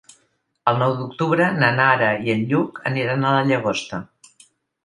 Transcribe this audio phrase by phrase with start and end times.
[0.71, 4.01] El nou d'octubre na Nara i en Lluc aniran a la Llagosta.